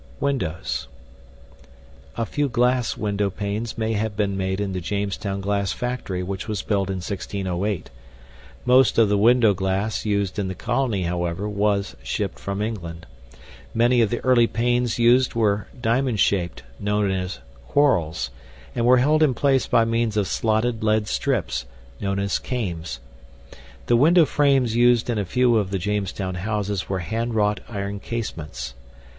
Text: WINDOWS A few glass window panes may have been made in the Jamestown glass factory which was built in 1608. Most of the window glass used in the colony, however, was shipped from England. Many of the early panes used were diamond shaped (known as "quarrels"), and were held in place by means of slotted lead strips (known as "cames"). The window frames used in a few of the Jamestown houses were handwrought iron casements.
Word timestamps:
WINDOWS 0.19 0.87
A 2.17 2.25
few 2.25 2.49
glass 2.49 2.97
window 2.97 3.29
panes 3.29 3.77
may 3.77 3.93
have 3.93 4.17
been 4.17 4.35
made 4.35 4.59
in 4.59 4.71
the 4.73 4.81
Jamestown 4.81 5.41
glass 5.41 5.73
factory 5.73 6.23
which 6.23 6.47
was 6.47 6.63
built 6.63 6.89
in 6.89 6.95
1608. 7.05 7.91
Most 8.65 8.97
of 8.97 9.09
the 9.09 9.17
window 9.19 9.53
glass 9.53 10.03
used 10.03 10.39
in 10.39 10.47
the 10.47 10.55
colony, 10.55 11.03
however, 11.03 11.47
was 11.47 11.95
shipped 12.01 12.39
from 12.39 12.63
England. 12.63 13.05
Many 13.75 14.01
of 14.01 14.09
the 14.09 14.19
early 14.21 14.47
panes 14.47 14.97
used 14.97 15.35
were 15.35 15.67
diamond 15.79 16.19
shaped 16.19 16.63
(known 16.79 17.11
as 17.11 17.37
"quarrels"), 17.67 18.31
and 18.73 18.87
were 18.87 18.97
held 18.97 19.21
in 19.21 19.35
place 19.35 19.67
by 19.67 19.85
means 19.85 20.17
of 20.17 20.25
slotted 20.27 20.81
lead 20.83 21.07
strips 21.07 21.67
(known 21.99 22.17
as 22.17 22.39
"cames"). 22.39 22.97
The 23.85 23.95
window 23.95 24.25
frames 24.25 24.75
used 24.75 25.11
in 25.11 25.19
a 25.19 25.25
few 25.25 25.57
of 25.57 25.69
the 25.69 25.77
Jamestown 25.77 26.33
houses 26.41 26.89
were 26.89 27.01
handwrought 27.05 27.59
iron 27.69 27.99
casements. 27.99 28.73